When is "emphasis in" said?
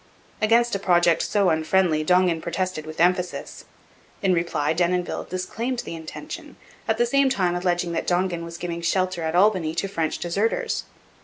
2.99-4.33